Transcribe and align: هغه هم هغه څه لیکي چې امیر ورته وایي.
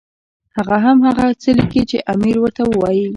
هغه 0.57 0.77
هم 0.85 0.97
هغه 1.07 1.25
څه 1.41 1.49
لیکي 1.59 1.81
چې 1.89 1.97
امیر 2.13 2.35
ورته 2.39 2.63
وایي. 2.67 3.07